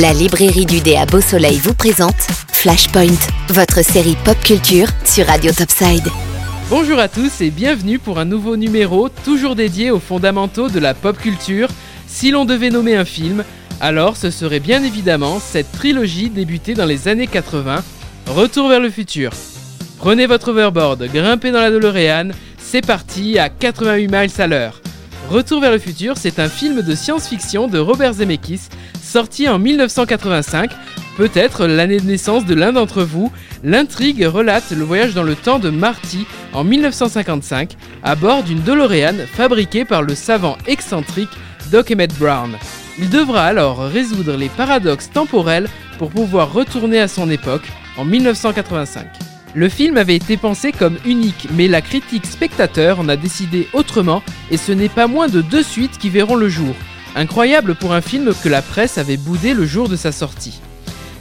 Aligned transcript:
La 0.00 0.14
librairie 0.14 0.64
du 0.64 0.80
dé 0.80 0.96
à 0.96 1.04
Beau 1.04 1.20
Soleil 1.20 1.58
vous 1.58 1.74
présente 1.74 2.16
Flashpoint, 2.52 3.18
votre 3.48 3.84
série 3.84 4.16
pop 4.24 4.38
culture 4.42 4.86
sur 5.04 5.26
Radio 5.26 5.52
Topside. 5.52 6.08
Bonjour 6.70 6.98
à 6.98 7.06
tous 7.06 7.42
et 7.42 7.50
bienvenue 7.50 7.98
pour 7.98 8.18
un 8.18 8.24
nouveau 8.24 8.56
numéro 8.56 9.10
toujours 9.10 9.56
dédié 9.56 9.90
aux 9.90 9.98
fondamentaux 9.98 10.70
de 10.70 10.78
la 10.78 10.94
pop 10.94 11.18
culture. 11.18 11.68
Si 12.06 12.30
l'on 12.30 12.46
devait 12.46 12.70
nommer 12.70 12.96
un 12.96 13.04
film, 13.04 13.44
alors 13.78 14.16
ce 14.16 14.30
serait 14.30 14.60
bien 14.60 14.82
évidemment 14.84 15.38
cette 15.38 15.70
trilogie 15.70 16.30
débutée 16.30 16.72
dans 16.72 16.86
les 16.86 17.06
années 17.06 17.26
80, 17.26 17.84
Retour 18.28 18.70
vers 18.70 18.80
le 18.80 18.88
futur. 18.88 19.32
Prenez 19.98 20.26
votre 20.26 20.52
overboard, 20.52 21.08
grimpez 21.12 21.50
dans 21.50 21.60
la 21.60 21.70
DeLorean, 21.70 22.30
c'est 22.56 22.86
parti 22.86 23.38
à 23.38 23.50
88 23.50 24.08
miles 24.08 24.30
à 24.40 24.46
l'heure. 24.46 24.80
Retour 25.30 25.60
vers 25.60 25.70
le 25.70 25.78
futur, 25.78 26.16
c'est 26.16 26.40
un 26.40 26.48
film 26.48 26.82
de 26.82 26.94
science-fiction 26.94 27.68
de 27.68 27.78
Robert 27.78 28.14
Zemeckis, 28.14 28.62
sorti 29.10 29.48
en 29.48 29.58
1985, 29.58 30.70
peut-être 31.16 31.66
l'année 31.66 31.98
de 31.98 32.06
naissance 32.06 32.44
de 32.44 32.54
l'un 32.54 32.72
d'entre 32.72 33.02
vous. 33.02 33.32
L'intrigue 33.64 34.24
relate 34.24 34.70
le 34.70 34.84
voyage 34.84 35.14
dans 35.14 35.24
le 35.24 35.34
temps 35.34 35.58
de 35.58 35.68
Marty 35.68 36.26
en 36.52 36.62
1955 36.62 37.72
à 38.04 38.14
bord 38.14 38.44
d'une 38.44 38.62
DeLorean 38.62 39.26
fabriquée 39.26 39.84
par 39.84 40.02
le 40.02 40.14
savant 40.14 40.56
excentrique 40.68 41.30
Doc 41.72 41.90
Emmett 41.90 42.16
Brown. 42.18 42.56
Il 43.00 43.10
devra 43.10 43.46
alors 43.46 43.80
résoudre 43.80 44.36
les 44.36 44.48
paradoxes 44.48 45.10
temporels 45.10 45.68
pour 45.98 46.10
pouvoir 46.10 46.52
retourner 46.52 47.00
à 47.00 47.08
son 47.08 47.28
époque 47.30 47.66
en 47.96 48.04
1985. 48.04 49.06
Le 49.56 49.68
film 49.68 49.96
avait 49.96 50.14
été 50.14 50.36
pensé 50.36 50.70
comme 50.70 50.98
unique, 51.04 51.48
mais 51.56 51.66
la 51.66 51.80
critique 51.80 52.26
spectateur 52.26 53.00
en 53.00 53.08
a 53.08 53.16
décidé 53.16 53.66
autrement 53.72 54.22
et 54.52 54.56
ce 54.56 54.70
n'est 54.70 54.88
pas 54.88 55.08
moins 55.08 55.26
de 55.26 55.40
deux 55.40 55.64
suites 55.64 55.98
qui 55.98 56.10
verront 56.10 56.36
le 56.36 56.48
jour. 56.48 56.76
Incroyable 57.16 57.74
pour 57.74 57.92
un 57.92 58.00
film 58.00 58.32
que 58.42 58.48
la 58.48 58.62
presse 58.62 58.98
avait 58.98 59.16
boudé 59.16 59.52
le 59.52 59.66
jour 59.66 59.88
de 59.88 59.96
sa 59.96 60.12
sortie. 60.12 60.60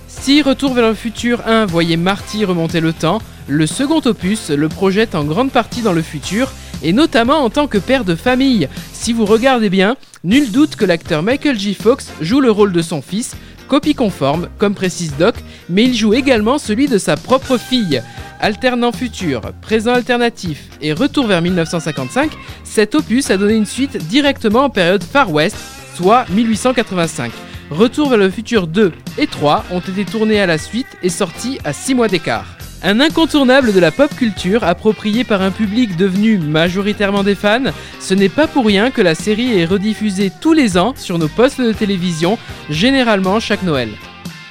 Si 0.08 0.42
Retour 0.42 0.74
vers 0.74 0.90
le 0.90 0.94
futur 0.94 1.42
1 1.48 1.66
voyait 1.66 1.98
Marty 1.98 2.46
remonter 2.46 2.80
le 2.80 2.94
temps, 2.94 3.22
le 3.48 3.66
second 3.66 4.02
opus 4.06 4.50
le 4.52 4.70
projette 4.70 5.16
en 5.16 5.24
grande 5.24 5.52
partie 5.52 5.82
dans 5.82 5.94
le 5.94 6.04
futur, 6.04 6.52
et 6.84 6.94
notamment 6.94 7.40
en 7.40 7.50
tant 7.50 7.68
que 7.68 7.78
père 7.78 8.06
de 8.06 8.16
famille. 8.16 8.70
Si 8.94 9.14
vous 9.14 9.26
regardez 9.26 9.70
bien, 9.70 9.98
nul 10.24 10.52
doute 10.52 10.76
que 10.76 10.86
l'acteur 10.86 11.24
Michael 11.24 11.58
J. 11.58 11.74
Fox 11.74 12.10
joue 12.22 12.42
le 12.42 12.52
rôle 12.52 12.72
de 12.72 12.82
son 12.82 13.02
fils, 13.02 13.36
copie 13.68 13.96
conforme, 13.96 14.50
comme 14.58 14.76
précise 14.76 15.14
Doc, 15.18 15.36
mais 15.70 15.86
il 15.86 15.96
joue 15.96 16.14
également 16.14 16.60
celui 16.60 16.88
de 16.88 16.98
sa 16.98 17.16
propre 17.16 17.58
fille. 17.58 18.02
Alternant 18.42 18.92
futur, 18.92 19.42
présent 19.62 19.94
alternatif 19.94 20.70
et 20.82 20.94
retour 20.94 21.28
vers 21.28 21.42
1955, 21.42 22.32
cet 22.64 22.96
opus 22.96 23.32
a 23.32 23.38
donné 23.38 23.56
une 23.56 23.66
suite 23.66 23.98
directement 24.08 24.66
en 24.66 24.70
période 24.70 25.04
Far 25.04 25.32
West, 25.32 25.58
soit 26.00 26.26
1885. 26.30 27.30
Retour 27.72 28.08
vers 28.08 28.18
le 28.18 28.30
futur 28.30 28.68
2 28.68 28.94
et 29.18 29.28
3 29.28 29.66
ont 29.70 29.82
été 29.82 30.06
tournés 30.06 30.40
à 30.40 30.46
la 30.46 30.58
suite 30.58 30.88
et 31.04 31.10
sortis 31.10 31.60
à 31.66 31.74
6 31.74 31.94
mois 31.94 32.08
d'écart. 32.08 32.46
Un 32.84 33.02
incontournable 33.02 33.74
de 33.74 33.82
la 33.82 33.92
pop 33.92 34.16
culture 34.16 34.64
approprié 34.64 35.26
par 35.26 35.42
un 35.42 35.52
public 35.52 35.98
devenu 35.98 36.38
majoritairement 36.38 37.24
des 37.24 37.36
fans, 37.36 37.74
ce 38.00 38.14
n'est 38.14 38.30
pas 38.30 38.48
pour 38.48 38.66
rien 38.66 38.92
que 38.92 39.02
la 39.02 39.14
série 39.14 39.60
est 39.60 39.66
rediffusée 39.66 40.32
tous 40.40 40.54
les 40.54 40.78
ans 40.78 40.94
sur 40.96 41.18
nos 41.18 41.28
postes 41.28 41.60
de 41.60 41.74
télévision, 41.74 42.38
généralement 42.70 43.42
chaque 43.42 43.64
Noël. 43.64 43.90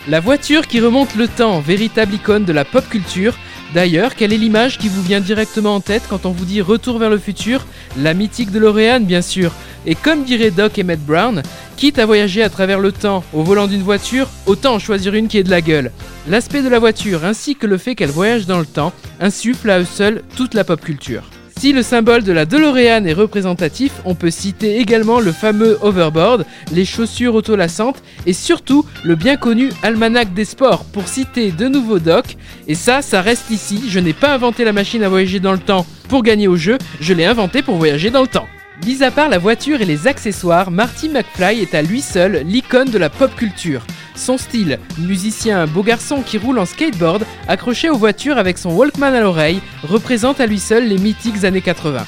La 0.06 0.20
voiture 0.20 0.66
qui 0.66 0.80
remonte 0.80 1.14
le 1.14 1.28
temps, 1.28 1.60
véritable 1.60 2.14
icône 2.14 2.44
de 2.44 2.52
la 2.52 2.66
pop 2.66 2.86
culture, 2.90 3.38
D'ailleurs, 3.74 4.14
quelle 4.14 4.32
est 4.32 4.38
l'image 4.38 4.78
qui 4.78 4.88
vous 4.88 5.02
vient 5.02 5.20
directement 5.20 5.74
en 5.74 5.80
tête 5.80 6.04
quand 6.08 6.24
on 6.24 6.30
vous 6.30 6.46
dit 6.46 6.62
Retour 6.62 6.98
vers 6.98 7.10
le 7.10 7.18
futur? 7.18 7.66
La 7.98 8.14
mythique 8.14 8.50
de 8.50 8.58
L'Oréane, 8.58 9.04
bien 9.04 9.20
sûr. 9.20 9.52
Et 9.86 9.94
comme 9.94 10.24
dirait 10.24 10.50
Doc 10.50 10.78
Emmett 10.78 11.04
Brown, 11.04 11.42
quitte 11.76 11.98
à 11.98 12.06
voyager 12.06 12.42
à 12.42 12.48
travers 12.48 12.80
le 12.80 12.92
temps 12.92 13.24
au 13.32 13.42
volant 13.42 13.66
d'une 13.66 13.82
voiture, 13.82 14.28
autant 14.46 14.74
en 14.74 14.78
choisir 14.78 15.14
une 15.14 15.28
qui 15.28 15.38
est 15.38 15.44
de 15.44 15.50
la 15.50 15.60
gueule. 15.60 15.92
L'aspect 16.28 16.62
de 16.62 16.68
la 16.68 16.78
voiture 16.78 17.24
ainsi 17.24 17.56
que 17.56 17.66
le 17.66 17.78
fait 17.78 17.94
qu'elle 17.94 18.10
voyage 18.10 18.46
dans 18.46 18.58
le 18.58 18.66
temps 18.66 18.92
insuffle 19.20 19.70
à 19.70 19.80
eux 19.80 19.86
seuls 19.86 20.22
toute 20.36 20.54
la 20.54 20.64
pop 20.64 20.80
culture. 20.80 21.24
Si 21.58 21.72
le 21.72 21.82
symbole 21.82 22.22
de 22.22 22.30
la 22.30 22.44
DeLorean 22.44 23.04
est 23.04 23.12
représentatif, 23.12 23.90
on 24.04 24.14
peut 24.14 24.30
citer 24.30 24.78
également 24.78 25.18
le 25.18 25.32
fameux 25.32 25.76
overboard, 25.82 26.46
les 26.72 26.84
chaussures 26.84 27.34
autolassantes 27.34 28.00
et 28.26 28.32
surtout 28.32 28.86
le 29.02 29.16
bien 29.16 29.36
connu 29.36 29.70
almanach 29.82 30.28
des 30.32 30.44
sports 30.44 30.84
pour 30.84 31.08
citer 31.08 31.50
de 31.50 31.66
nouveaux 31.66 31.98
Doc. 31.98 32.36
Et 32.68 32.76
ça, 32.76 33.02
ça 33.02 33.22
reste 33.22 33.50
ici, 33.50 33.82
je 33.88 33.98
n'ai 33.98 34.12
pas 34.12 34.32
inventé 34.32 34.62
la 34.62 34.72
machine 34.72 35.02
à 35.02 35.08
voyager 35.08 35.40
dans 35.40 35.50
le 35.50 35.58
temps 35.58 35.84
pour 36.08 36.22
gagner 36.22 36.46
au 36.46 36.54
jeu, 36.56 36.78
je 37.00 37.12
l'ai 37.12 37.24
inventé 37.24 37.62
pour 37.62 37.76
voyager 37.76 38.10
dans 38.10 38.22
le 38.22 38.28
temps. 38.28 38.46
Mis 38.86 39.02
à 39.02 39.10
part 39.10 39.28
la 39.28 39.38
voiture 39.38 39.80
et 39.80 39.84
les 39.84 40.06
accessoires, 40.06 40.70
Marty 40.70 41.08
McFly 41.08 41.60
est 41.60 41.74
à 41.74 41.82
lui 41.82 42.02
seul 42.02 42.44
l'icône 42.46 42.90
de 42.90 42.98
la 42.98 43.10
pop 43.10 43.34
culture. 43.34 43.84
Son 44.18 44.36
style, 44.36 44.80
musicien 44.98 45.66
beau 45.66 45.84
garçon 45.84 46.22
qui 46.22 46.38
roule 46.38 46.58
en 46.58 46.66
skateboard, 46.66 47.24
accroché 47.46 47.88
aux 47.88 47.96
voitures 47.96 48.36
avec 48.36 48.58
son 48.58 48.72
Walkman 48.72 49.14
à 49.14 49.20
l'oreille, 49.20 49.60
représente 49.84 50.40
à 50.40 50.46
lui 50.46 50.58
seul 50.58 50.88
les 50.88 50.98
mythiques 50.98 51.44
années 51.44 51.62
80. 51.62 52.04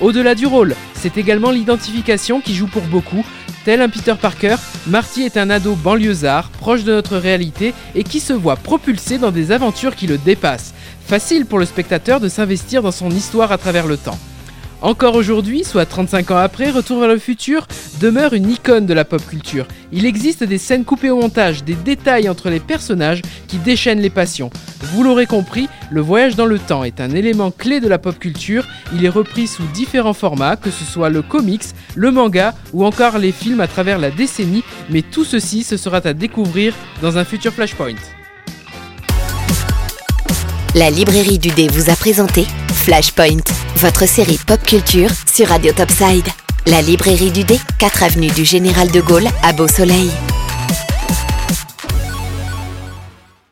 Au-delà 0.00 0.34
du 0.34 0.44
rôle, 0.44 0.74
c'est 0.94 1.16
également 1.16 1.52
l'identification 1.52 2.40
qui 2.40 2.56
joue 2.56 2.66
pour 2.66 2.82
beaucoup. 2.82 3.24
Tel 3.64 3.80
un 3.80 3.88
Peter 3.88 4.14
Parker, 4.20 4.56
Marty 4.88 5.22
est 5.22 5.36
un 5.36 5.50
ado 5.50 5.76
banlieusard, 5.76 6.50
proche 6.50 6.82
de 6.82 6.92
notre 6.92 7.16
réalité 7.16 7.74
et 7.94 8.02
qui 8.02 8.18
se 8.18 8.32
voit 8.32 8.56
propulsé 8.56 9.18
dans 9.18 9.30
des 9.30 9.52
aventures 9.52 9.94
qui 9.94 10.08
le 10.08 10.18
dépassent. 10.18 10.74
Facile 11.06 11.46
pour 11.46 11.60
le 11.60 11.64
spectateur 11.64 12.18
de 12.18 12.28
s'investir 12.28 12.82
dans 12.82 12.90
son 12.90 13.10
histoire 13.10 13.52
à 13.52 13.58
travers 13.58 13.86
le 13.86 13.96
temps. 13.96 14.18
Encore 14.82 15.14
aujourd'hui, 15.14 15.62
soit 15.62 15.86
35 15.86 16.32
ans 16.32 16.36
après, 16.38 16.70
Retour 16.70 16.98
vers 16.98 17.08
le 17.08 17.18
futur 17.18 17.68
demeure 18.00 18.32
une 18.32 18.50
icône 18.50 18.84
de 18.84 18.92
la 18.92 19.04
pop 19.04 19.24
culture. 19.24 19.68
Il 19.92 20.04
existe 20.04 20.42
des 20.42 20.58
scènes 20.58 20.84
coupées 20.84 21.10
au 21.10 21.20
montage, 21.20 21.62
des 21.62 21.74
détails 21.74 22.28
entre 22.28 22.50
les 22.50 22.58
personnages 22.58 23.22
qui 23.46 23.58
déchaînent 23.58 24.00
les 24.00 24.10
passions. 24.10 24.50
Vous 24.80 25.04
l'aurez 25.04 25.26
compris, 25.26 25.68
le 25.92 26.00
voyage 26.00 26.34
dans 26.34 26.46
le 26.46 26.58
temps 26.58 26.82
est 26.82 27.00
un 27.00 27.10
élément 27.10 27.52
clé 27.52 27.78
de 27.78 27.86
la 27.86 27.98
pop 27.98 28.18
culture. 28.18 28.66
Il 28.92 29.04
est 29.04 29.08
repris 29.08 29.46
sous 29.46 29.62
différents 29.72 30.14
formats, 30.14 30.56
que 30.56 30.70
ce 30.70 30.84
soit 30.84 31.10
le 31.10 31.22
comics, 31.22 31.62
le 31.94 32.10
manga 32.10 32.52
ou 32.72 32.84
encore 32.84 33.18
les 33.18 33.30
films 33.30 33.60
à 33.60 33.68
travers 33.68 34.00
la 34.00 34.10
décennie, 34.10 34.64
mais 34.90 35.02
tout 35.02 35.24
ceci 35.24 35.62
ce 35.62 35.76
sera 35.76 36.00
à 36.02 36.12
découvrir 36.12 36.74
dans 37.00 37.18
un 37.18 37.24
futur 37.24 37.52
Flashpoint. 37.52 37.94
La 40.74 40.90
librairie 40.90 41.38
du 41.38 41.50
dé 41.50 41.68
vous 41.68 41.90
a 41.90 41.94
présenté 41.94 42.46
Flashpoint, 42.72 43.44
votre 43.76 44.06
série 44.06 44.38
pop 44.46 44.62
culture 44.62 45.10
sur 45.32 45.48
Radio 45.48 45.72
Topside. 45.72 46.26
La 46.66 46.82
librairie 46.82 47.30
du 47.30 47.44
dé, 47.44 47.58
4 47.78 48.02
avenue 48.04 48.28
du 48.28 48.44
Général 48.44 48.90
de 48.90 49.00
Gaulle 49.00 49.28
à 49.42 49.52
Beau 49.52 49.68
Soleil. 49.68 50.10